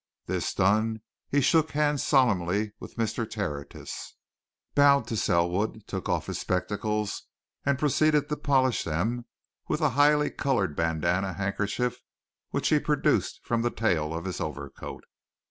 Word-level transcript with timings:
This 0.25 0.55
done, 0.55 1.03
he 1.29 1.41
shook 1.41 1.73
hands 1.73 2.01
solemnly 2.01 2.71
with 2.79 2.95
Mr. 2.95 3.29
Tertius, 3.29 4.15
bowed 4.73 5.05
to 5.09 5.15
Selwood, 5.15 5.85
took 5.85 6.09
off 6.09 6.25
his 6.25 6.39
spectacles 6.39 7.27
and 7.67 7.77
proceeded 7.77 8.27
to 8.27 8.35
polish 8.35 8.83
them 8.83 9.25
with 9.67 9.79
a 9.79 9.89
highly 9.91 10.31
coloured 10.31 10.75
bandana 10.75 11.33
handkerchief 11.33 11.97
which 12.49 12.69
he 12.69 12.79
produced 12.79 13.41
from 13.43 13.61
the 13.61 13.69
tail 13.69 14.11
of 14.11 14.25
his 14.25 14.41
overcoat. 14.41 15.03